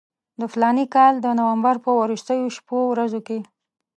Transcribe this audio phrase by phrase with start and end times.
[0.39, 3.39] د فلاني کال د نومبر په وروستیو شپو ورځو کې.